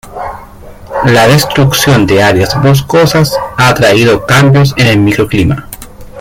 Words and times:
La 1.05 1.27
destrucción 1.27 2.07
de 2.07 2.23
áreas 2.23 2.59
boscosas 2.59 3.37
ha 3.55 3.71
traído 3.75 4.25
cambios 4.25 4.73
en 4.75 4.87
el 4.87 4.97
microclima. 4.97 5.69